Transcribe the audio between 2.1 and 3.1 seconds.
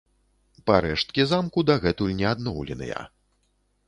не адноўленыя.